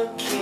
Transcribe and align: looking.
looking. 0.00 0.39